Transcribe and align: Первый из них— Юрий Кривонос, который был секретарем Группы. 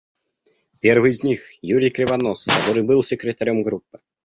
Первый 0.81 1.11
из 1.11 1.21
них— 1.21 1.43
Юрий 1.61 1.91
Кривонос, 1.91 2.45
который 2.47 2.81
был 2.81 3.03
секретарем 3.03 3.61
Группы. 3.61 3.99